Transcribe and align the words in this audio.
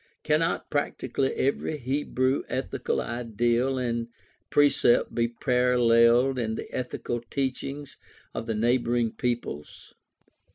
Cannot 0.23 0.71
practically 0.71 1.31
every 1.35 1.77
Hebrew 1.77 2.41
ethical 2.49 2.99
ideal 2.99 3.77
and 3.77 4.07
precept 4.49 5.13
be 5.13 5.27
paralleled 5.27 6.39
in 6.39 6.55
the 6.55 6.67
ethical 6.75 7.21
teachings 7.29 7.97
of 8.33 8.47
the 8.47 8.55
neighboring 8.55 9.11
peoples 9.11 9.93